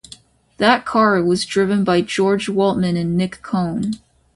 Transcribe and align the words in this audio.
That 0.57 0.83
car 0.83 1.21
was 1.23 1.45
driven 1.45 1.83
by 1.83 2.01
George 2.01 2.47
Waltman 2.49 2.99
and 2.99 3.15
Nick 3.15 3.43
Cone. 3.43 3.99